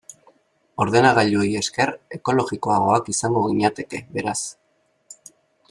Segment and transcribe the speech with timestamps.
[0.85, 4.39] Ordenagailuei esker, ekologikoagoak izango ginateke, beraz.